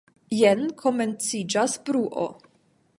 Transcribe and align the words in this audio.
Jen 0.35 0.63
komenciĝas 0.79 1.79
bruo. 1.91 2.29